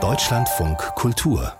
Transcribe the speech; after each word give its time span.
Deutschlandfunk 0.00 0.78
Kultur 0.94 1.52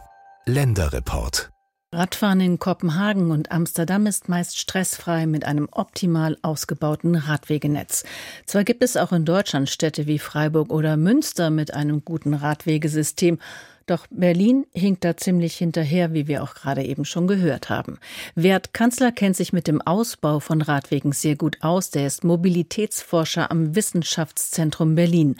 Länderreport 0.47 1.51
Radfahren 1.93 2.41
in 2.41 2.61
Kopenhagen 2.61 3.33
und 3.33 3.51
Amsterdam 3.51 4.07
ist 4.07 4.29
meist 4.29 4.57
stressfrei 4.57 5.27
mit 5.27 5.45
einem 5.45 5.69
optimal 5.73 6.39
ausgebauten 6.43 7.17
Radwegenetz. 7.17 8.05
Zwar 8.47 8.63
gibt 8.63 8.85
es 8.85 8.97
auch 8.97 9.11
in 9.11 9.25
Deutschland 9.25 9.69
Städte 9.69 10.07
wie 10.07 10.21
Freiburg 10.21 10.73
oder 10.73 10.97
Münster 10.97 11.51
mit 11.51 11.75
einem 11.75 12.05
guten 12.05 12.35
Radwegesystem, 12.35 13.41
doch 13.89 14.07
Berlin 14.11 14.67
hinkt 14.73 15.05
da 15.05 15.17
ziemlich 15.17 15.57
hinterher, 15.57 16.13
wie 16.13 16.29
wir 16.29 16.45
auch 16.45 16.55
gerade 16.55 16.85
eben 16.85 17.05
schon 17.05 17.27
gehört 17.27 17.71
haben. 17.71 17.99
Wert 18.35 18.75
Kanzler 18.75 19.11
kennt 19.11 19.35
sich 19.35 19.53
mit 19.53 19.67
dem 19.67 19.81
Ausbau 19.81 20.39
von 20.41 20.63
Radwegen 20.63 21.13
sehr 21.13 21.37
gut 21.37 21.57
aus. 21.63 21.91
Der 21.91 22.07
ist 22.07 22.23
Mobilitätsforscher 22.23 23.51
am 23.51 23.75
Wissenschaftszentrum 23.75 24.95
Berlin. 24.95 25.37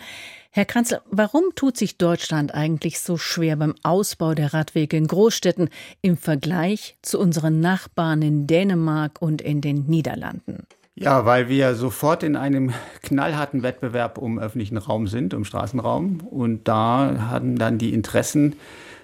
Herr 0.59 0.65
Kanzler, 0.65 1.03
warum 1.09 1.55
tut 1.55 1.77
sich 1.77 1.97
Deutschland 1.97 2.53
eigentlich 2.53 2.99
so 2.99 3.15
schwer 3.15 3.55
beim 3.55 3.75
Ausbau 3.83 4.33
der 4.33 4.53
Radwege 4.53 4.97
in 4.97 5.07
Großstädten 5.07 5.69
im 6.01 6.17
Vergleich 6.17 6.97
zu 7.01 7.17
unseren 7.17 7.61
Nachbarn 7.61 8.21
in 8.21 8.45
Dänemark 8.45 9.21
und 9.21 9.41
in 9.41 9.61
den 9.61 9.85
Niederlanden? 9.85 10.67
Ja, 10.95 11.25
weil 11.25 11.47
wir 11.47 11.75
sofort 11.75 12.23
in 12.23 12.35
einem 12.35 12.73
knallharten 13.03 13.63
Wettbewerb 13.63 14.17
um 14.17 14.37
öffentlichen 14.37 14.75
Raum 14.75 15.07
sind, 15.07 15.33
um 15.33 15.45
Straßenraum. 15.45 16.19
Und 16.29 16.67
da 16.67 17.29
haben 17.29 17.57
dann 17.57 17.77
die 17.77 17.93
Interessen 17.93 18.57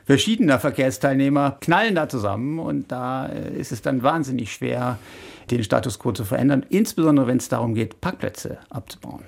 verschiedener 0.03 0.59
Verkehrsteilnehmer 0.59 1.55
knallen 1.61 1.95
da 1.95 2.09
zusammen. 2.09 2.59
Und 2.59 2.91
da 2.91 3.27
äh, 3.27 3.57
ist 3.57 3.71
es 3.71 3.81
dann 3.81 4.03
wahnsinnig 4.03 4.51
schwer, 4.51 4.99
den 5.51 5.63
Status 5.63 5.99
quo 5.99 6.11
zu 6.11 6.25
verändern, 6.25 6.65
insbesondere 6.69 7.27
wenn 7.27 7.37
es 7.37 7.47
darum 7.47 7.75
geht, 7.75 8.01
Parkplätze 8.01 8.57
abzubauen. 8.69 9.23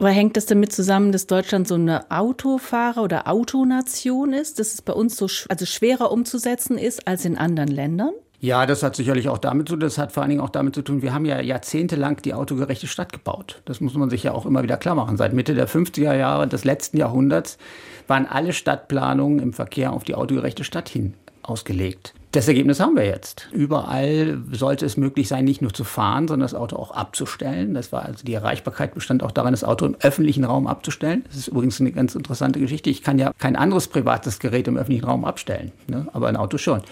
Aber 0.00 0.08
hängt 0.08 0.38
das 0.38 0.46
damit 0.46 0.72
zusammen, 0.72 1.12
dass 1.12 1.26
Deutschland 1.26 1.68
so 1.68 1.74
eine 1.74 2.10
Autofahrer- 2.10 3.02
oder 3.02 3.28
Autonation 3.28 4.32
ist, 4.32 4.58
dass 4.58 4.72
es 4.72 4.80
bei 4.80 4.94
uns 4.94 5.14
so 5.14 5.28
also 5.50 5.66
schwerer 5.66 6.10
umzusetzen 6.10 6.78
ist 6.78 7.06
als 7.06 7.26
in 7.26 7.36
anderen 7.36 7.68
Ländern? 7.68 8.12
Ja, 8.40 8.64
das 8.64 8.82
hat 8.82 8.96
sicherlich 8.96 9.28
auch 9.28 9.36
damit 9.36 9.68
zu 9.68 9.74
tun. 9.74 9.80
Das 9.80 9.98
hat 9.98 10.12
vor 10.12 10.22
allen 10.22 10.30
Dingen 10.30 10.40
auch 10.40 10.48
damit 10.48 10.74
zu 10.74 10.80
tun, 10.80 11.02
wir 11.02 11.12
haben 11.12 11.26
ja 11.26 11.42
jahrzehntelang 11.42 12.16
die 12.22 12.32
autogerechte 12.32 12.86
Stadt 12.86 13.12
gebaut. 13.12 13.60
Das 13.66 13.82
muss 13.82 13.92
man 13.92 14.08
sich 14.08 14.22
ja 14.22 14.32
auch 14.32 14.46
immer 14.46 14.62
wieder 14.62 14.78
klar 14.78 14.94
machen. 14.94 15.18
Seit 15.18 15.34
Mitte 15.34 15.52
der 15.52 15.68
50er 15.68 16.14
Jahre 16.14 16.48
des 16.48 16.64
letzten 16.64 16.96
Jahrhunderts 16.96 17.58
waren 18.06 18.24
alle 18.24 18.54
Stadtplanungen 18.54 19.38
im 19.38 19.52
Verkehr 19.52 19.92
auf 19.92 20.04
die 20.04 20.14
autogerechte 20.14 20.64
Stadt 20.64 20.88
hin 20.88 21.12
ausgelegt. 21.42 22.14
Das 22.32 22.46
Ergebnis 22.46 22.78
haben 22.78 22.94
wir 22.94 23.04
jetzt. 23.04 23.48
Überall 23.50 24.40
sollte 24.52 24.86
es 24.86 24.96
möglich 24.96 25.26
sein, 25.26 25.44
nicht 25.44 25.62
nur 25.62 25.74
zu 25.74 25.82
fahren, 25.82 26.28
sondern 26.28 26.44
das 26.44 26.54
Auto 26.54 26.76
auch 26.76 26.92
abzustellen. 26.92 27.74
Das 27.74 27.90
war 27.90 28.04
also 28.04 28.24
die 28.24 28.34
Erreichbarkeit 28.34 28.94
bestand 28.94 29.24
auch 29.24 29.32
darin, 29.32 29.50
das 29.50 29.64
Auto 29.64 29.84
im 29.84 29.96
öffentlichen 30.00 30.44
Raum 30.44 30.68
abzustellen. 30.68 31.24
Das 31.26 31.34
ist 31.34 31.48
übrigens 31.48 31.80
eine 31.80 31.90
ganz 31.90 32.14
interessante 32.14 32.60
Geschichte. 32.60 32.88
Ich 32.88 33.02
kann 33.02 33.18
ja 33.18 33.32
kein 33.40 33.56
anderes 33.56 33.88
privates 33.88 34.38
Gerät 34.38 34.68
im 34.68 34.76
öffentlichen 34.76 35.06
Raum 35.06 35.24
abstellen, 35.24 35.72
ne? 35.88 36.06
aber 36.12 36.28
ein 36.28 36.36
Auto 36.36 36.56
schon. 36.56 36.82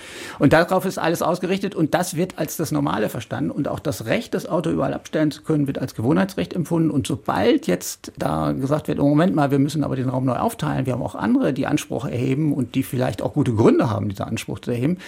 Und 0.41 0.53
darauf 0.53 0.85
ist 0.85 0.99
alles 0.99 1.23
ausgerichtet 1.23 1.77
und 1.77 1.95
das 1.95 2.17
wird 2.17 2.37
als 2.37 2.57
das 2.57 2.73
Normale 2.73 3.09
verstanden. 3.09 3.53
Und 3.53 3.69
auch 3.69 3.79
das 3.79 4.07
Recht, 4.07 4.35
das 4.35 4.49
Auto 4.49 4.71
überall 4.71 4.93
abstellen 4.93 5.31
zu 5.31 5.43
können, 5.43 5.69
wird 5.69 5.79
als 5.79 5.95
Gewohnheitsrecht 5.95 6.53
empfunden. 6.53 6.91
Und 6.91 7.07
sobald 7.07 7.69
jetzt 7.69 8.11
da 8.19 8.51
gesagt 8.51 8.89
wird, 8.89 8.99
oh 8.99 9.09
Moment 9.09 9.37
mal, 9.37 9.53
wir 9.53 9.61
müssen 9.61 9.85
aber 9.85 9.95
den 9.95 10.09
Raum 10.09 10.25
neu 10.25 10.35
aufteilen, 10.37 10.85
wir 10.87 10.95
haben 10.95 11.03
auch 11.03 11.15
andere, 11.15 11.53
die 11.53 11.69
Anspruch 11.69 12.07
erheben 12.07 12.53
und 12.53 12.75
die 12.75 12.83
vielleicht 12.83 13.23
auch 13.23 13.35
gute 13.35 13.55
Gründe 13.55 13.89
haben, 13.89 14.09
diesen 14.09 14.25
Anspruch 14.25 14.59
zu 14.59 14.73
erheben, 14.73 14.99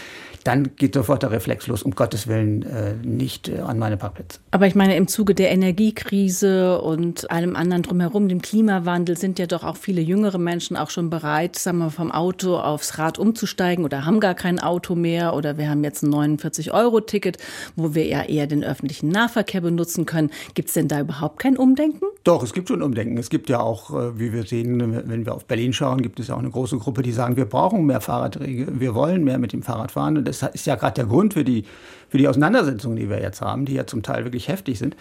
dann 0.45 0.77
geht 0.77 0.95
sofort 0.95 1.23
der 1.23 1.31
Reflex 1.31 1.67
los, 1.67 1.83
um 1.83 1.93
Gottes 1.93 2.27
Willen 2.27 2.63
äh, 2.63 2.95
nicht 3.03 3.49
äh, 3.49 3.61
an 3.61 3.79
meine 3.79 3.97
Parkplätze. 3.97 4.39
Aber 4.51 4.67
ich 4.67 4.75
meine, 4.75 4.97
im 4.97 5.09
Zuge 5.09 5.35
der 5.35 5.51
Energiekrise 5.51 6.81
und 6.81 7.31
allem 7.31 7.57
anderen 7.57 7.83
drumherum, 7.83 8.29
dem 8.29 8.43
Klimawandel, 8.43 9.17
sind 9.17 9.39
ja 9.39 9.47
doch 9.47 9.65
auch 9.65 9.77
viele 9.77 10.01
jüngere 10.01 10.39
Menschen 10.39 10.77
auch 10.77 10.91
schon 10.91 11.11
bereit, 11.11 11.57
sagen 11.57 11.79
wir, 11.79 11.91
vom 11.91 12.11
Auto 12.11 12.57
aufs 12.57 12.99
Rad 12.99 13.19
umzusteigen 13.19 13.85
oder 13.85 14.07
haben 14.07 14.21
gar 14.21 14.35
kein 14.35 14.59
Auto 14.59 14.95
mehr 14.95 15.35
oder 15.35 15.59
wir 15.59 15.69
haben 15.69 15.85
jetzt 15.85 16.03
ein 16.03 16.13
49-Euro-Ticket, 16.13 17.39
wo 17.77 17.95
wir 17.95 18.07
ja 18.07 18.23
eher 18.23 18.47
den 18.47 18.65
öffentlichen 18.65 19.09
Nahverkehr 19.09 19.61
benutzen 19.61 20.07
können. 20.07 20.31
Gibt 20.55 20.69
es 20.69 20.75
denn 20.75 20.89
da 20.89 21.01
überhaupt 21.01 21.39
kein 21.39 21.57
Umdenken? 21.57 22.07
Doch, 22.23 22.43
es 22.43 22.53
gibt 22.53 22.69
schon 22.69 22.83
Umdenken. 22.83 23.17
Es 23.17 23.31
gibt 23.31 23.49
ja 23.49 23.61
auch, 23.61 23.91
äh, 23.91 24.19
wie 24.19 24.33
wir 24.33 24.45
sehen, 24.45 25.09
wenn 25.09 25.25
wir 25.25 25.35
auf 25.35 25.47
Berlin 25.47 25.73
schauen, 25.73 26.03
gibt 26.03 26.21
es 26.21 26.29
ja 26.29 26.35
auch 26.35 26.41
eine 26.41 26.51
große 26.51 26.77
Gruppe, 26.77 27.03
die 27.03 27.13
sagen, 27.13 27.37
wir 27.37 27.47
brauchen 27.47 27.87
mehr 27.87 28.03
Fahrradwege, 28.03 28.79
wir 28.79 28.95
wollen 28.95 29.25
mehr 29.25 29.39
mit 29.39 29.55
dem 29.55 29.63
Fahrrad 29.63 29.91
fahren. 29.91 30.19
Und 30.19 30.29
das 30.29 30.43
ist 30.43 30.67
ja 30.67 30.75
gerade 30.75 30.95
der 30.95 31.07
Grund 31.07 31.33
für 31.33 31.45
die, 31.45 31.65
für 32.09 32.19
die 32.19 32.29
Auseinandersetzungen, 32.29 32.97
die 32.97 33.09
wir 33.09 33.23
jetzt 33.23 33.41
haben, 33.41 33.65
die 33.65 33.75
ja 33.75 33.87
zum 33.87 34.03
Teil 34.03 34.25
wirklich 34.25 34.49
heftig 34.49 34.79
sind. 34.79 34.97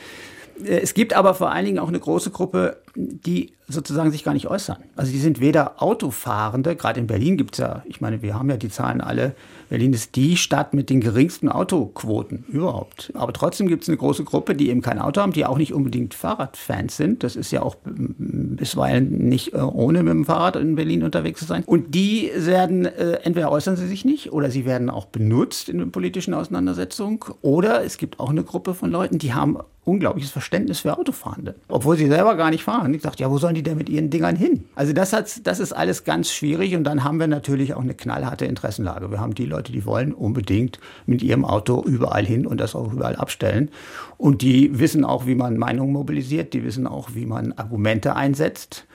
Äh, 0.64 0.80
es 0.80 0.94
gibt 0.94 1.14
aber 1.14 1.34
vor 1.34 1.52
allen 1.52 1.66
Dingen 1.66 1.80
auch 1.80 1.90
eine 1.90 2.00
große 2.00 2.32
Gruppe, 2.32 2.78
die 3.08 3.54
sozusagen 3.70 4.12
sich 4.12 4.24
gar 4.24 4.34
nicht 4.34 4.48
äußern. 4.48 4.78
Also 4.96 5.12
die 5.12 5.20
sind 5.20 5.40
weder 5.40 5.82
Autofahrende, 5.82 6.76
gerade 6.76 7.00
in 7.00 7.08
Berlin 7.08 7.38
gibt 7.38 7.54
es 7.54 7.60
ja, 7.60 7.84
ich 7.86 8.02
meine, 8.02 8.22
wir 8.22 8.34
haben 8.34 8.50
ja 8.50 8.58
die 8.58 8.70
Zahlen 8.70 9.00
alle, 9.00 9.36
Berlin 9.70 9.94
ist 9.94 10.16
die 10.16 10.36
Stadt 10.36 10.74
mit 10.74 10.90
den 10.90 11.00
geringsten 11.00 11.48
Autoquoten 11.48 12.46
überhaupt. 12.48 13.12
Aber 13.14 13.32
trotzdem 13.32 13.68
gibt 13.68 13.84
es 13.84 13.90
eine 13.90 13.98
große 13.98 14.24
Gruppe, 14.24 14.56
die 14.56 14.70
eben 14.70 14.82
kein 14.82 14.98
Auto 14.98 15.22
haben, 15.22 15.32
die 15.32 15.46
auch 15.46 15.60
nicht 15.60 15.74
unbedingt 15.74 16.16
Fahrradfans 16.16 16.98
sind. 16.98 17.24
Das 17.24 17.36
ist 17.36 17.52
ja 17.52 17.62
auch 17.62 17.76
bisweilen 17.86 19.30
nicht 19.30 19.54
äh, 19.54 19.58
ohne 19.58 20.02
mit 20.02 20.14
dem 20.14 20.26
Fahrrad 20.26 20.56
in 20.56 20.76
Berlin 20.76 21.04
unterwegs 21.04 21.42
zu 21.42 21.46
sein. 21.46 21.64
Und 21.66 21.94
die 21.94 22.32
werden, 22.36 22.86
äh, 22.86 23.20
entweder 23.24 23.52
äußern 23.52 23.76
sie 23.76 23.88
sich 23.88 24.04
nicht 24.04 24.34
oder 24.34 24.50
sie 24.50 24.66
werden 24.66 24.90
auch 24.90 25.06
benutzt 25.06 25.70
in 25.70 25.78
der 25.78 25.86
politischen 25.86 26.34
Auseinandersetzung. 26.34 27.26
Oder 27.44 27.84
es 27.84 27.98
gibt 27.98 28.20
auch 28.20 28.32
eine 28.32 28.44
Gruppe 28.44 28.74
von 28.74 28.90
Leuten, 28.90 29.20
die 29.20 29.34
haben 29.34 29.60
unglaubliches 29.90 30.32
Verständnis 30.32 30.80
für 30.80 30.98
Autofahrende. 30.98 31.56
Obwohl 31.68 31.98
sie 31.98 32.08
selber 32.08 32.36
gar 32.36 32.52
nicht 32.52 32.64
fahren. 32.64 32.89
Ich 32.94 33.02
dachte, 33.02 33.24
ja, 33.24 33.30
wo 33.30 33.38
sollen 33.38 33.56
die 33.56 33.64
denn 33.64 33.78
mit 33.78 33.90
ihren 33.90 34.10
Dingern 34.10 34.36
hin? 34.36 34.66
Also 34.76 34.94
das, 34.94 35.14
hat, 35.14 35.46
das 35.46 35.60
ist 35.60 35.74
alles 35.74 36.04
ganz 36.04 36.32
schwierig. 36.32 36.76
Und 36.76 36.84
dann 36.84 37.04
haben 37.04 37.20
wir 37.20 37.28
natürlich 37.28 37.74
auch 37.74 37.82
eine 37.82 37.94
knallharte 37.94 38.46
Interessenlage. 38.46 39.12
Wir 39.12 39.20
haben 39.20 39.36
die 39.36 39.46
Leute, 39.46 39.72
die 39.72 39.86
wollen 39.86 40.14
unbedingt 40.14 40.80
mit 41.06 41.22
ihrem 41.22 41.46
Auto 41.46 41.84
überall 41.84 42.26
hin 42.26 42.46
und 42.46 42.60
das 42.60 42.76
auch 42.76 42.92
überall 42.92 43.16
abstellen. 43.16 43.70
Und 44.18 44.42
die 44.42 44.80
wissen 44.80 45.06
auch, 45.06 45.26
wie 45.26 45.36
man 45.36 45.58
Meinungen 45.58 45.94
mobilisiert. 45.94 46.54
Die 46.54 46.64
wissen 46.64 46.88
auch, 46.88 47.10
wie 47.14 47.26
man 47.26 47.54
Argumente 47.54 48.16
einsetzt. 48.16 48.86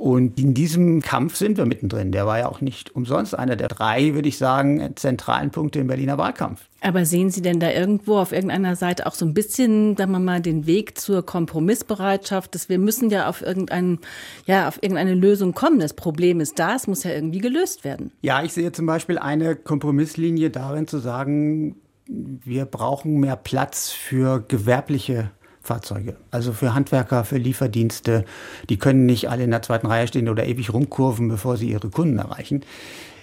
Und 0.00 0.40
in 0.40 0.54
diesem 0.54 1.02
Kampf 1.02 1.36
sind 1.36 1.58
wir 1.58 1.66
mittendrin. 1.66 2.10
Der 2.10 2.26
war 2.26 2.38
ja 2.38 2.48
auch 2.48 2.62
nicht 2.62 2.96
umsonst 2.96 3.38
einer 3.38 3.54
der 3.54 3.68
drei, 3.68 4.14
würde 4.14 4.30
ich 4.30 4.38
sagen, 4.38 4.92
zentralen 4.96 5.50
Punkte 5.50 5.78
im 5.78 5.88
Berliner 5.88 6.16
Wahlkampf. 6.16 6.62
Aber 6.80 7.04
sehen 7.04 7.28
Sie 7.28 7.42
denn 7.42 7.60
da 7.60 7.70
irgendwo 7.70 8.16
auf 8.16 8.32
irgendeiner 8.32 8.76
Seite 8.76 9.06
auch 9.06 9.12
so 9.12 9.26
ein 9.26 9.34
bisschen, 9.34 9.98
sagen 9.98 10.12
wir 10.12 10.18
mal, 10.18 10.40
den 10.40 10.66
Weg 10.66 10.98
zur 10.98 11.26
Kompromissbereitschaft, 11.26 12.54
dass 12.54 12.70
wir 12.70 12.78
müssen 12.78 13.10
ja 13.10 13.28
auf 13.28 13.42
irgendeinen, 13.42 13.98
ja, 14.46 14.68
auf 14.68 14.82
irgendeine 14.82 15.12
Lösung 15.12 15.52
kommen. 15.52 15.80
Das 15.80 15.92
Problem 15.92 16.40
ist 16.40 16.58
da, 16.58 16.76
es 16.76 16.86
muss 16.86 17.04
ja 17.04 17.10
irgendwie 17.10 17.40
gelöst 17.40 17.84
werden. 17.84 18.10
Ja, 18.22 18.42
ich 18.42 18.54
sehe 18.54 18.72
zum 18.72 18.86
Beispiel 18.86 19.18
eine 19.18 19.54
Kompromisslinie 19.54 20.48
darin 20.48 20.86
zu 20.86 20.96
sagen, 20.96 21.76
wir 22.06 22.64
brauchen 22.64 23.20
mehr 23.20 23.36
Platz 23.36 23.90
für 23.90 24.42
gewerbliche 24.48 25.30
Fahrzeuge. 25.70 26.16
Also 26.32 26.52
für 26.52 26.74
Handwerker, 26.74 27.22
für 27.22 27.38
Lieferdienste, 27.38 28.24
die 28.68 28.76
können 28.76 29.06
nicht 29.06 29.30
alle 29.30 29.44
in 29.44 29.52
der 29.52 29.62
zweiten 29.62 29.86
Reihe 29.86 30.08
stehen 30.08 30.28
oder 30.28 30.44
ewig 30.44 30.72
rumkurven, 30.72 31.28
bevor 31.28 31.56
sie 31.56 31.70
ihre 31.70 31.90
Kunden 31.90 32.18
erreichen. 32.18 32.62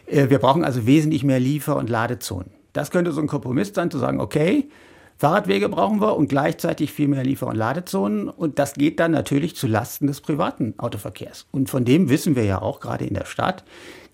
Äh, 0.06 0.30
wir 0.30 0.40
brauchen 0.40 0.63
also 0.63 0.88
wesentlich 0.88 1.25
mehr 1.25 1.41
Liefer- 1.41 1.75
und 1.75 1.90
Ladezonen. 1.90 2.52
Das 2.72 2.90
könnte 2.90 3.12
so 3.12 3.19
ein 3.19 3.28
Kompromiss 3.28 3.74
sein, 3.75 3.91
zu 3.91 3.97
sagen, 3.97 4.22
okay, 4.22 4.69
Fahrradwege 5.18 5.68
brauchen 5.68 6.00
wir 6.00 6.16
und 6.16 6.30
gleichzeitig 6.30 6.94
viel 6.94 7.09
mehr 7.09 7.24
Liefer- 7.24 7.47
und 7.47 7.57
Ladezonen. 7.57 8.30
Und 8.30 8.59
das 8.59 8.75
geht 8.75 9.02
dann 9.02 9.12
natürlich 9.12 9.57
zu 9.57 9.68
Lasten 9.68 10.07
des 10.07 10.22
privaten 10.22 10.75
Autoverkehrs. 10.78 11.47
Und 11.52 11.69
von 11.69 11.84
dem 11.84 12.07
wissen 12.07 12.38
wir 12.38 12.46
ja 12.46 12.62
auch 12.62 12.80
gerade 12.80 13.03
in 13.03 13.16
der 13.16 13.25
Stadt, 13.25 13.66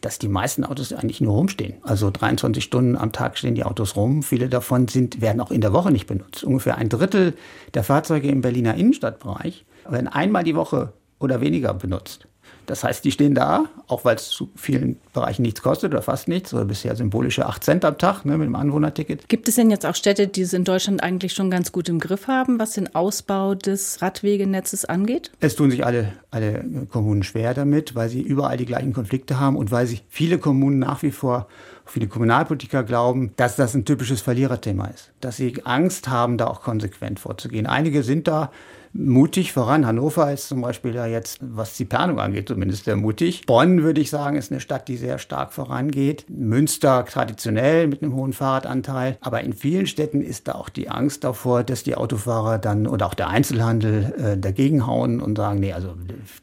dass 0.03 0.19
die 0.19 0.28
meisten 0.28 0.64
Autos 0.64 0.91
eigentlich 0.91 1.22
nur 1.22 1.34
rumstehen. 1.34 1.75
Also 1.84 2.12
23 2.12 2.64
Stunden 2.64 2.97
am 2.97 3.12
Tag 3.12 3.38
stehen 3.38 3.56
die 3.56 3.64
Autos 3.64 3.96
rum. 3.96 4.22
Viele 4.22 4.50
davon 4.50 4.88
sind, 4.88 5.22
werden 5.22 5.41
auch 5.41 5.52
in 5.52 5.62
der 5.62 5.74
Woche 5.74 5.91
nicht 5.91 6.08
benutzt. 6.08 6.44
Ungefähr 6.44 6.78
ein 6.78 6.90
Drittel 6.90 7.36
der 7.74 7.84
Fahrzeuge 7.84 8.28
im 8.28 8.42
Berliner 8.42 8.75
Innenstadtbereich 8.75 9.66
werden 9.88 10.08
einmal 10.08 10.44
die 10.44 10.56
Woche 10.56 10.94
oder 11.19 11.40
weniger 11.40 11.74
benutzt. 11.74 12.28
Das 12.66 12.84
heißt, 12.84 13.03
die 13.03 13.12
stehen 13.12 13.35
da, 13.35 13.66
auch 13.88 14.06
weil 14.06 14.15
es 14.15 14.30
zu 14.30 14.50
vielen 14.56 14.98
Bereichen 15.13 15.42
nichts 15.42 15.62
kostet 15.62 15.92
oder 15.92 16.01
fast 16.01 16.27
nichts, 16.27 16.54
oder 16.54 16.65
bisher 16.65 16.95
symbolische 16.95 17.45
8 17.45 17.63
Cent 17.63 17.86
am 17.86 17.98
Tag 17.98 18.25
ne, 18.25 18.38
mit 18.38 18.48
dem 18.48 18.56
Anwohnerticket. 18.56 19.27
Gibt 19.30 19.48
es 19.48 19.56
denn 19.56 19.69
jetzt 19.69 19.86
auch 19.86 19.95
Städte, 19.95 20.27
die 20.27 20.42
es 20.42 20.54
in 20.54 20.63
Deutschland 20.63 21.04
eigentlich 21.04 21.33
schon 21.33 21.51
ganz 21.51 21.71
gut 21.71 21.89
im 21.89 22.00
Griff 22.00 22.27
haben, 22.27 22.60
was 22.60 22.71
den 22.71 22.94
Ausbau 22.95 23.56
des 23.56 24.01
Radwegenetzes 24.01 24.86
angeht? 24.86 25.31
Es 25.39 25.56
tun 25.56 25.71
sich 25.71 25.86
alle, 25.86 26.13
alle 26.31 26.63
Kommunen 26.89 27.24
schwer 27.24 27.54
damit, 27.54 27.95
weil 27.95 28.10
sie 28.10 28.21
überall 28.21 28.57
die 28.57 28.66
gleichen 28.66 28.94
Konflikte 28.94 29.39
haben 29.39 29.56
und 29.56 29.71
weil 29.71 29.88
sich 29.88 30.04
viele 30.09 30.38
Kommunen 30.38 30.80
nach 30.80 31.04
wie 31.04 31.12
vor 31.12 31.48
viele 31.85 32.07
Kommunalpolitiker 32.07 32.83
glauben, 32.83 33.31
dass 33.35 33.56
das 33.56 33.74
ein 33.74 33.85
typisches 33.85 34.21
Verliererthema 34.21 34.88
ist. 34.88 35.12
Dass 35.21 35.38
sie 35.38 35.65
Angst 35.65 36.07
haben, 36.07 36.38
da 36.38 36.47
auch 36.47 36.62
konsequent 36.62 37.19
vorzugehen. 37.19 37.68
Einige 37.68 38.03
sind 38.03 38.27
da 38.27 38.51
mutig 38.94 39.53
voran. 39.53 39.85
Hannover 39.85 40.31
ist 40.31 40.47
zum 40.47 40.62
Beispiel 40.62 40.94
ja 40.94 41.06
jetzt, 41.06 41.39
was 41.41 41.75
die 41.75 41.85
Planung 41.85 42.19
angeht, 42.19 42.47
zumindest 42.47 42.85
sehr 42.85 42.95
mutig. 42.95 43.45
Bonn, 43.45 43.83
würde 43.83 44.00
ich 44.00 44.09
sagen, 44.09 44.38
ist 44.38 44.51
eine 44.51 44.62
Stadt, 44.62 44.88
die 44.88 44.97
sehr 44.97 45.18
stark 45.18 45.51
vorangeht. 45.51 46.25
Münster 46.30 47.03
traditionell 47.06 47.88
mit 47.88 48.03
einem 48.03 48.13
hohen 48.13 48.33
Fahrradanteil. 48.33 49.18
Aber 49.21 49.41
in 49.41 49.53
vielen 49.53 49.88
Städten 49.88 50.21
ist 50.21 50.47
da 50.47 50.53
auch 50.53 50.69
die 50.69 50.89
Angst 50.89 51.24
davor, 51.24 51.63
dass 51.63 51.83
die 51.83 51.95
Autofahrer 51.95 52.59
dann 52.59 52.88
oder 52.88 53.07
auch 53.07 53.15
der 53.15 53.30
Einzelhandel 53.30 54.13
äh, 54.18 54.38
dagegen 54.38 54.85
hauen 54.85 55.19
und 55.19 55.38
sagen, 55.38 55.59
nee, 55.59 55.74
also 55.74 55.95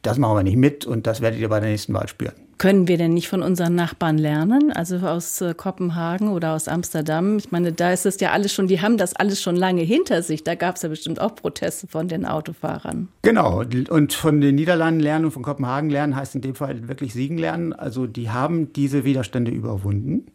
das 0.03 0.19
machen 0.19 0.37
wir 0.37 0.43
nicht 0.43 0.57
mit 0.57 0.85
und 0.85 1.07
das 1.07 1.21
werdet 1.21 1.41
ihr 1.41 1.49
bei 1.49 1.61
der 1.61 1.71
nächsten 1.71 1.95
Wahl 1.95 2.09
spüren. 2.09 2.35
Können 2.61 2.89
wir 2.89 2.99
denn 2.99 3.15
nicht 3.15 3.31
von 3.31 3.41
unseren 3.41 3.75
Nachbarn 3.75 4.19
lernen, 4.19 4.71
also 4.71 4.99
aus 4.99 5.41
äh, 5.41 5.55
Kopenhagen 5.55 6.29
oder 6.29 6.53
aus 6.53 6.69
Amsterdam? 6.69 7.39
Ich 7.39 7.51
meine, 7.51 7.73
da 7.73 7.91
ist 7.91 8.05
es 8.05 8.21
ja 8.21 8.33
alles 8.33 8.53
schon, 8.53 8.67
die 8.67 8.83
haben 8.83 8.99
das 8.99 9.17
alles 9.17 9.41
schon 9.41 9.57
lange 9.57 9.81
hinter 9.81 10.23
sich. 10.23 10.45
Da 10.45 10.57
gab 10.57 10.77
es 10.77 10.83
ja 10.83 10.91
bestimmt 10.91 11.23
auch 11.23 11.35
Proteste 11.35 11.87
von 11.87 12.07
den 12.07 12.27
Autofahrern. 12.27 13.09
Genau, 13.23 13.65
und 13.89 14.13
von 14.13 14.43
den 14.43 14.57
Niederlanden 14.57 15.01
lernen 15.01 15.25
und 15.25 15.31
von 15.31 15.43
Kopenhagen 15.43 15.89
lernen 15.89 16.15
heißt 16.15 16.35
in 16.35 16.43
dem 16.43 16.55
Fall 16.55 16.87
wirklich 16.87 17.15
siegen 17.15 17.39
lernen. 17.39 17.73
Also 17.73 18.07
die 18.07 18.29
haben 18.29 18.75
diese 18.75 19.05
Widerstände 19.05 19.51
überwunden. 19.51 20.27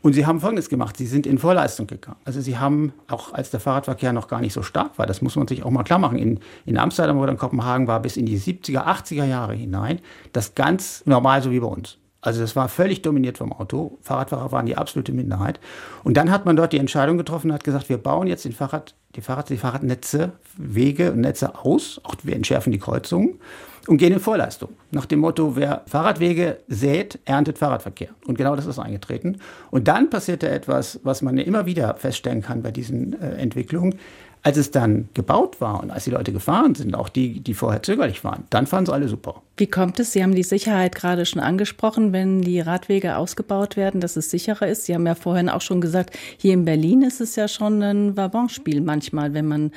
Und 0.00 0.12
sie 0.12 0.26
haben 0.26 0.40
Folgendes 0.40 0.68
gemacht, 0.68 0.96
sie 0.96 1.06
sind 1.06 1.26
in 1.26 1.38
Vorleistung 1.38 1.86
gegangen. 1.86 2.18
Also 2.24 2.40
sie 2.40 2.58
haben, 2.58 2.92
auch 3.08 3.32
als 3.32 3.50
der 3.50 3.58
Fahrradverkehr 3.58 4.12
noch 4.12 4.28
gar 4.28 4.40
nicht 4.40 4.52
so 4.52 4.62
stark 4.62 4.96
war, 4.98 5.06
das 5.06 5.22
muss 5.22 5.34
man 5.34 5.48
sich 5.48 5.64
auch 5.64 5.70
mal 5.70 5.82
klar 5.82 5.98
machen, 5.98 6.18
in, 6.18 6.40
in 6.66 6.78
Amsterdam 6.78 7.18
oder 7.18 7.32
in 7.32 7.38
Kopenhagen 7.38 7.88
war 7.88 8.00
bis 8.00 8.16
in 8.16 8.26
die 8.26 8.38
70er, 8.38 8.86
80er 8.86 9.24
Jahre 9.24 9.54
hinein 9.54 10.00
das 10.32 10.54
ganz 10.54 11.02
normal 11.04 11.42
so 11.42 11.50
wie 11.50 11.60
bei 11.60 11.66
uns. 11.66 11.98
Also 12.28 12.42
das 12.42 12.54
war 12.56 12.68
völlig 12.68 13.00
dominiert 13.00 13.38
vom 13.38 13.54
Auto. 13.54 13.96
Fahrradfahrer 14.02 14.52
waren 14.52 14.66
die 14.66 14.76
absolute 14.76 15.12
Minderheit. 15.12 15.60
Und 16.04 16.18
dann 16.18 16.30
hat 16.30 16.44
man 16.44 16.56
dort 16.56 16.74
die 16.74 16.78
Entscheidung 16.78 17.16
getroffen 17.16 17.48
und 17.48 17.54
hat 17.54 17.64
gesagt, 17.64 17.88
wir 17.88 17.96
bauen 17.96 18.26
jetzt 18.26 18.44
den 18.44 18.52
Fahrrad, 18.52 18.94
die, 19.16 19.22
Fahrrad, 19.22 19.48
die 19.48 19.56
Fahrradnetze, 19.56 20.32
Wege 20.58 21.12
und 21.12 21.22
Netze 21.22 21.58
aus. 21.64 22.02
Auch 22.04 22.16
wir 22.24 22.36
entschärfen 22.36 22.70
die 22.70 22.78
Kreuzungen 22.78 23.40
und 23.86 23.96
gehen 23.96 24.12
in 24.12 24.20
Vorleistung. 24.20 24.68
Nach 24.90 25.06
dem 25.06 25.20
Motto, 25.20 25.56
wer 25.56 25.84
Fahrradwege 25.86 26.58
sät, 26.68 27.18
erntet 27.24 27.56
Fahrradverkehr. 27.56 28.10
Und 28.26 28.36
genau 28.36 28.54
das 28.54 28.66
ist 28.66 28.78
eingetreten. 28.78 29.38
Und 29.70 29.88
dann 29.88 30.10
passierte 30.10 30.50
etwas, 30.50 31.00
was 31.04 31.22
man 31.22 31.38
immer 31.38 31.64
wieder 31.64 31.94
feststellen 31.94 32.42
kann 32.42 32.60
bei 32.60 32.72
diesen 32.72 33.18
äh, 33.22 33.36
Entwicklungen. 33.36 33.94
Als 34.42 34.56
es 34.56 34.70
dann 34.70 35.08
gebaut 35.14 35.60
war 35.60 35.82
und 35.82 35.90
als 35.90 36.04
die 36.04 36.10
Leute 36.10 36.32
gefahren 36.32 36.74
sind, 36.74 36.94
auch 36.94 37.08
die, 37.08 37.40
die 37.40 37.54
vorher 37.54 37.82
zögerlich 37.82 38.24
waren, 38.24 38.44
dann 38.50 38.66
fanden 38.66 38.86
sie 38.86 38.92
alle 38.92 39.08
super. 39.08 39.42
Wie 39.56 39.66
kommt 39.66 39.98
es? 39.98 40.12
Sie 40.12 40.22
haben 40.22 40.36
die 40.36 40.44
Sicherheit 40.44 40.94
gerade 40.94 41.26
schon 41.26 41.42
angesprochen, 41.42 42.12
wenn 42.12 42.42
die 42.42 42.60
Radwege 42.60 43.16
ausgebaut 43.16 43.76
werden, 43.76 44.00
dass 44.00 44.16
es 44.16 44.30
sicherer 44.30 44.68
ist. 44.68 44.84
Sie 44.84 44.94
haben 44.94 45.04
ja 45.06 45.16
vorhin 45.16 45.48
auch 45.48 45.60
schon 45.60 45.80
gesagt, 45.80 46.16
hier 46.36 46.54
in 46.54 46.64
Berlin 46.64 47.02
ist 47.02 47.20
es 47.20 47.34
ja 47.34 47.48
schon 47.48 47.82
ein 47.82 48.16
Wabonspiel 48.16 48.80
manchmal, 48.80 49.34
wenn 49.34 49.46
man 49.46 49.72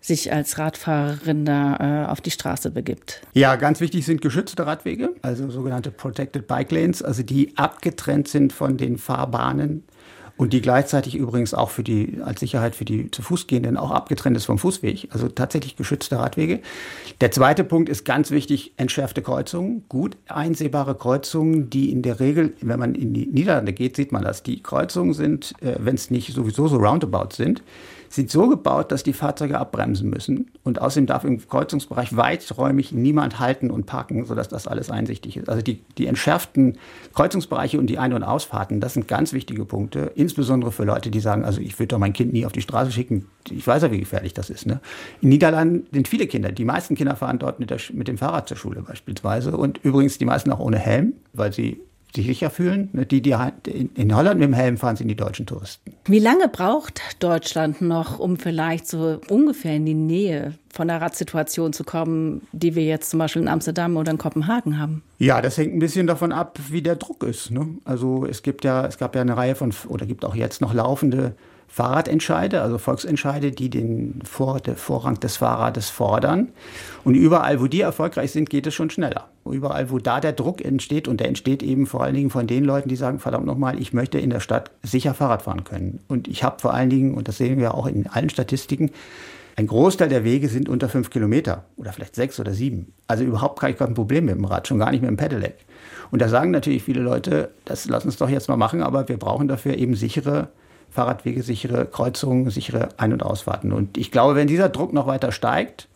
sich 0.00 0.32
als 0.32 0.58
Radfahrerin 0.58 1.44
da 1.44 2.06
äh, 2.06 2.10
auf 2.10 2.20
die 2.20 2.32
Straße 2.32 2.72
begibt. 2.72 3.22
Ja, 3.32 3.54
ganz 3.54 3.80
wichtig 3.80 4.04
sind 4.04 4.20
geschützte 4.20 4.66
Radwege, 4.66 5.10
also 5.22 5.48
sogenannte 5.48 5.92
Protected 5.92 6.48
Bike 6.48 6.72
Lanes, 6.72 7.02
also 7.02 7.22
die 7.22 7.56
abgetrennt 7.56 8.26
sind 8.26 8.52
von 8.52 8.76
den 8.76 8.98
Fahrbahnen 8.98 9.84
und 10.40 10.54
die 10.54 10.62
gleichzeitig 10.62 11.16
übrigens 11.16 11.52
auch 11.52 11.68
für 11.68 11.82
die, 11.82 12.22
als 12.24 12.40
Sicherheit 12.40 12.74
für 12.74 12.86
die 12.86 13.10
zu 13.10 13.20
Fuß 13.20 13.46
gehenden 13.46 13.76
auch 13.76 13.90
abgetrennt 13.90 14.38
ist 14.38 14.46
vom 14.46 14.56
Fußweg, 14.56 15.08
also 15.10 15.28
tatsächlich 15.28 15.76
geschützte 15.76 16.18
Radwege. 16.18 16.60
Der 17.20 17.30
zweite 17.30 17.62
Punkt 17.62 17.90
ist 17.90 18.06
ganz 18.06 18.30
wichtig, 18.30 18.72
entschärfte 18.78 19.20
Kreuzungen, 19.20 19.84
gut 19.90 20.16
einsehbare 20.28 20.94
Kreuzungen, 20.94 21.68
die 21.68 21.92
in 21.92 22.00
der 22.00 22.20
Regel, 22.20 22.54
wenn 22.62 22.78
man 22.78 22.94
in 22.94 23.12
die 23.12 23.26
Niederlande 23.26 23.74
geht, 23.74 23.96
sieht 23.96 24.12
man 24.12 24.22
das, 24.24 24.42
die 24.42 24.62
Kreuzungen 24.62 25.12
sind, 25.12 25.52
äh, 25.60 25.74
wenn 25.78 25.96
es 25.96 26.10
nicht 26.10 26.32
sowieso 26.32 26.68
so 26.68 26.78
roundabout 26.78 27.34
sind, 27.34 27.62
sind 28.10 28.28
so 28.28 28.48
gebaut, 28.48 28.90
dass 28.90 29.04
die 29.04 29.12
Fahrzeuge 29.12 29.56
abbremsen 29.58 30.10
müssen. 30.10 30.50
Und 30.64 30.80
außerdem 30.80 31.06
darf 31.06 31.22
im 31.24 31.38
Kreuzungsbereich 31.46 32.16
weiträumig 32.16 32.90
niemand 32.90 33.38
halten 33.38 33.70
und 33.70 33.86
parken, 33.86 34.24
sodass 34.24 34.48
das 34.48 34.66
alles 34.66 34.90
einsichtig 34.90 35.36
ist. 35.36 35.48
Also 35.48 35.62
die, 35.62 35.80
die 35.96 36.06
entschärften 36.06 36.76
Kreuzungsbereiche 37.14 37.78
und 37.78 37.86
die 37.86 37.98
Ein- 37.98 38.12
und 38.12 38.24
Ausfahrten, 38.24 38.80
das 38.80 38.94
sind 38.94 39.06
ganz 39.06 39.32
wichtige 39.32 39.64
Punkte, 39.64 40.10
insbesondere 40.16 40.72
für 40.72 40.82
Leute, 40.82 41.10
die 41.10 41.20
sagen, 41.20 41.44
also 41.44 41.60
ich 41.60 41.78
würde 41.78 41.86
doch 41.86 41.98
mein 41.98 42.12
Kind 42.12 42.32
nie 42.32 42.44
auf 42.44 42.52
die 42.52 42.62
Straße 42.62 42.90
schicken. 42.90 43.26
Ich 43.48 43.64
weiß 43.64 43.82
ja, 43.84 43.92
wie 43.92 44.00
gefährlich 44.00 44.34
das 44.34 44.50
ist. 44.50 44.66
Ne? 44.66 44.80
In 45.20 45.28
Niederlanden 45.28 45.86
sind 45.92 46.08
viele 46.08 46.26
Kinder. 46.26 46.50
Die 46.50 46.64
meisten 46.64 46.96
Kinder 46.96 47.14
fahren 47.14 47.38
dort 47.38 47.60
mit, 47.60 47.70
der, 47.70 47.78
mit 47.92 48.08
dem 48.08 48.18
Fahrrad 48.18 48.48
zur 48.48 48.56
Schule 48.56 48.82
beispielsweise. 48.82 49.56
Und 49.56 49.78
übrigens 49.84 50.18
die 50.18 50.24
meisten 50.24 50.50
auch 50.50 50.58
ohne 50.58 50.78
Helm, 50.78 51.12
weil 51.32 51.52
sie 51.52 51.80
sich 52.14 52.26
sicher 52.26 52.50
fühlen. 52.50 52.88
Ne, 52.92 53.06
die, 53.06 53.22
die 53.22 53.34
in 53.94 54.14
Holland 54.14 54.40
mit 54.40 54.48
dem 54.48 54.54
Helm 54.54 54.76
fahren, 54.76 54.96
sind 54.96 55.08
die 55.08 55.16
deutschen 55.16 55.46
Touristen. 55.46 55.92
Wie 56.06 56.18
lange 56.18 56.48
braucht 56.48 57.00
Deutschland 57.20 57.80
noch, 57.80 58.18
um 58.18 58.36
vielleicht 58.36 58.86
so 58.86 59.20
ungefähr 59.28 59.76
in 59.76 59.86
die 59.86 59.94
Nähe 59.94 60.54
von 60.72 60.88
der 60.88 61.00
Radsituation 61.00 61.72
zu 61.72 61.84
kommen, 61.84 62.42
die 62.52 62.74
wir 62.74 62.84
jetzt 62.84 63.10
zum 63.10 63.18
Beispiel 63.18 63.42
in 63.42 63.48
Amsterdam 63.48 63.96
oder 63.96 64.12
in 64.12 64.18
Kopenhagen 64.18 64.78
haben? 64.78 65.02
Ja, 65.18 65.40
das 65.42 65.58
hängt 65.58 65.74
ein 65.74 65.78
bisschen 65.78 66.06
davon 66.06 66.32
ab, 66.32 66.58
wie 66.70 66.82
der 66.82 66.96
Druck 66.96 67.22
ist. 67.24 67.50
Ne? 67.50 67.66
Also 67.84 68.26
es 68.26 68.42
gibt 68.42 68.64
ja, 68.64 68.86
es 68.86 68.98
gab 68.98 69.14
ja 69.14 69.20
eine 69.20 69.36
Reihe 69.36 69.54
von, 69.54 69.72
oder 69.88 70.06
gibt 70.06 70.24
auch 70.24 70.34
jetzt 70.34 70.60
noch 70.60 70.72
laufende 70.72 71.34
Fahrradentscheide, 71.72 72.62
also 72.62 72.78
Volksentscheide, 72.78 73.52
die 73.52 73.70
den 73.70 74.20
Vor 74.24 74.58
der 74.58 74.74
Vorrang 74.74 75.20
des 75.20 75.36
Fahrrades 75.36 75.88
fordern. 75.88 76.48
Und 77.04 77.14
überall, 77.14 77.60
wo 77.60 77.68
die 77.68 77.80
erfolgreich 77.80 78.32
sind, 78.32 78.50
geht 78.50 78.66
es 78.66 78.74
schon 78.74 78.90
schneller. 78.90 79.28
Überall, 79.48 79.88
wo 79.90 79.98
da 79.98 80.20
der 80.20 80.32
Druck 80.32 80.64
entsteht, 80.64 81.06
und 81.06 81.20
der 81.20 81.28
entsteht 81.28 81.62
eben 81.62 81.86
vor 81.86 82.02
allen 82.02 82.16
Dingen 82.16 82.30
von 82.30 82.48
den 82.48 82.64
Leuten, 82.64 82.88
die 82.88 82.96
sagen, 82.96 83.20
verdammt 83.20 83.46
nochmal, 83.46 83.80
ich 83.80 83.92
möchte 83.92 84.18
in 84.18 84.30
der 84.30 84.40
Stadt 84.40 84.72
sicher 84.82 85.14
Fahrrad 85.14 85.42
fahren 85.42 85.62
können. 85.62 86.00
Und 86.08 86.26
ich 86.26 86.42
habe 86.42 86.60
vor 86.60 86.74
allen 86.74 86.90
Dingen, 86.90 87.14
und 87.14 87.28
das 87.28 87.38
sehen 87.38 87.58
wir 87.58 87.74
auch 87.74 87.86
in 87.86 88.08
allen 88.08 88.30
Statistiken, 88.30 88.90
ein 89.54 89.68
Großteil 89.68 90.08
der 90.08 90.24
Wege 90.24 90.48
sind 90.48 90.68
unter 90.68 90.88
fünf 90.88 91.10
Kilometer 91.10 91.64
oder 91.76 91.92
vielleicht 91.92 92.16
sechs 92.16 92.40
oder 92.40 92.52
sieben. 92.52 92.92
Also 93.06 93.22
überhaupt 93.24 93.60
kein 93.60 93.94
Problem 93.94 94.24
mit 94.24 94.34
dem 94.34 94.44
Rad, 94.44 94.66
schon 94.66 94.78
gar 94.78 94.90
nicht 94.90 95.02
mit 95.02 95.10
dem 95.10 95.16
Pedelec. 95.16 95.54
Und 96.10 96.20
da 96.20 96.28
sagen 96.28 96.50
natürlich 96.50 96.82
viele 96.82 97.00
Leute, 97.00 97.50
das 97.64 97.88
lass 97.88 98.04
uns 98.04 98.16
doch 98.16 98.28
jetzt 98.28 98.48
mal 98.48 98.56
machen, 98.56 98.82
aber 98.82 99.08
wir 99.08 99.18
brauchen 99.18 99.46
dafür 99.46 99.76
eben 99.76 99.94
sichere 99.94 100.48
Fahrradwege, 100.90 101.42
sichere 101.42 101.86
Kreuzungen, 101.86 102.50
sichere 102.50 102.88
Ein- 102.96 103.12
und 103.12 103.22
Ausfahrten. 103.22 103.72
Und 103.72 103.96
ich 103.96 104.10
glaube, 104.10 104.34
wenn 104.34 104.46
dieser 104.46 104.68
Druck 104.68 104.92
noch 104.92 105.06
weiter 105.06 105.32
steigt, 105.32 105.88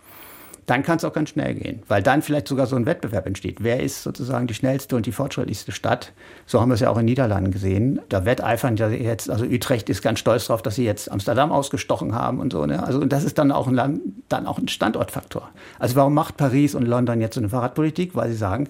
dann 0.66 0.82
kann 0.82 0.96
es 0.96 1.04
auch 1.04 1.12
ganz 1.12 1.30
schnell 1.30 1.54
gehen, 1.54 1.82
weil 1.88 2.02
dann 2.02 2.22
vielleicht 2.22 2.48
sogar 2.48 2.66
so 2.66 2.76
ein 2.76 2.86
Wettbewerb 2.86 3.26
entsteht. 3.26 3.58
Wer 3.60 3.80
ist 3.80 4.02
sozusagen 4.02 4.46
die 4.46 4.54
schnellste 4.54 4.96
und 4.96 5.04
die 5.06 5.12
fortschrittlichste 5.12 5.72
Stadt? 5.72 6.12
So 6.46 6.60
haben 6.60 6.70
wir 6.70 6.74
es 6.74 6.80
ja 6.80 6.90
auch 6.90 6.98
in 6.98 7.04
Niederlanden 7.04 7.50
gesehen. 7.50 8.00
Da 8.08 8.24
wetteifern 8.24 8.76
ja 8.76 8.88
jetzt, 8.88 9.30
also 9.30 9.44
Utrecht 9.44 9.90
ist 9.90 10.02
ganz 10.02 10.20
stolz 10.20 10.46
darauf, 10.46 10.62
dass 10.62 10.76
sie 10.76 10.84
jetzt 10.84 11.10
Amsterdam 11.10 11.52
ausgestochen 11.52 12.14
haben 12.14 12.40
und 12.40 12.52
so. 12.52 12.64
Ne? 12.64 12.82
Also 12.82 13.04
das 13.04 13.24
ist 13.24 13.36
dann 13.38 13.52
auch, 13.52 13.66
ein 13.66 13.74
Land, 13.74 14.00
dann 14.28 14.46
auch 14.46 14.58
ein 14.58 14.68
Standortfaktor. 14.68 15.50
Also 15.78 15.96
warum 15.96 16.14
macht 16.14 16.36
Paris 16.36 16.74
und 16.74 16.86
London 16.86 17.20
jetzt 17.20 17.34
so 17.34 17.40
eine 17.40 17.50
Fahrradpolitik? 17.50 18.14
Weil 18.14 18.30
sie 18.30 18.36
sagen, 18.36 18.68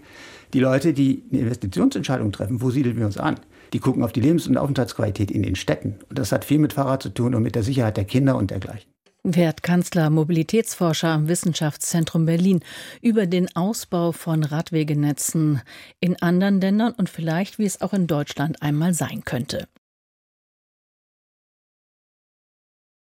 die 0.52 0.60
Leute, 0.60 0.92
die 0.92 1.22
eine 1.30 1.42
Investitionsentscheidung 1.42 2.32
treffen, 2.32 2.60
wo 2.60 2.70
siedeln 2.70 2.96
wir 2.96 3.06
uns 3.06 3.18
an? 3.18 3.36
Die 3.74 3.80
gucken 3.80 4.04
auf 4.04 4.12
die 4.12 4.20
Lebens- 4.20 4.46
und 4.46 4.56
Aufenthaltsqualität 4.56 5.30
in 5.30 5.42
den 5.42 5.56
Städten. 5.56 5.98
Und 6.08 6.18
das 6.18 6.32
hat 6.32 6.44
viel 6.44 6.58
mit 6.58 6.72
Fahrrad 6.72 7.02
zu 7.02 7.10
tun 7.10 7.34
und 7.34 7.42
mit 7.42 7.56
der 7.56 7.64
Sicherheit 7.64 7.96
der 7.96 8.04
Kinder 8.04 8.36
und 8.36 8.50
dergleichen. 8.50 8.90
Wertkanzler, 9.24 10.10
Mobilitätsforscher 10.10 11.08
am 11.08 11.28
Wissenschaftszentrum 11.28 12.26
Berlin 12.26 12.60
über 13.00 13.26
den 13.26 13.48
Ausbau 13.56 14.12
von 14.12 14.44
Radwegenetzen 14.44 15.62
in 15.98 16.20
anderen 16.22 16.60
Ländern 16.60 16.92
und 16.92 17.08
vielleicht, 17.08 17.58
wie 17.58 17.64
es 17.64 17.80
auch 17.80 17.94
in 17.94 18.06
Deutschland 18.06 18.62
einmal 18.62 18.94
sein 18.94 19.24
könnte. 19.24 19.66